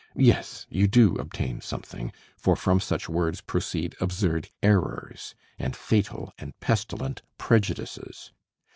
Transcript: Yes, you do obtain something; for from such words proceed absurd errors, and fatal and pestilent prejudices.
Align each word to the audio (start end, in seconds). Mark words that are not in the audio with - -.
Yes, 0.17 0.65
you 0.67 0.87
do 0.87 1.15
obtain 1.17 1.61
something; 1.61 2.11
for 2.35 2.55
from 2.55 2.79
such 2.79 3.07
words 3.07 3.39
proceed 3.39 3.95
absurd 4.01 4.49
errors, 4.63 5.35
and 5.59 5.75
fatal 5.75 6.33
and 6.39 6.59
pestilent 6.59 7.21
prejudices. 7.37 8.31